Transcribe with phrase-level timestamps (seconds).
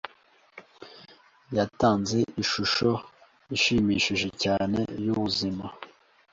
[1.57, 2.89] Yatanze ishusho
[3.55, 5.65] ishimishije cyane yubuzima